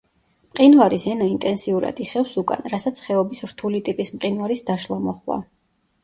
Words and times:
მყინვარის 0.51 1.03
ენა 1.09 1.25
ინტენსიურად 1.31 1.99
იხევს 2.05 2.31
უკან, 2.41 2.63
რასაც 2.73 3.01
ხეობის 3.03 3.43
რთული 3.51 3.81
ტიპის 3.89 4.09
მყინვარის 4.15 4.65
დაშლა 4.71 4.99
მოჰყვა. 5.05 5.39